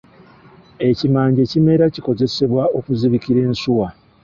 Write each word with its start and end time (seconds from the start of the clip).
Ekimanje 0.89 1.41
kimera 1.51 1.85
kikozesebwa 1.93 2.63
okuzibikira 2.77 3.39
ensuwa. 3.47 3.87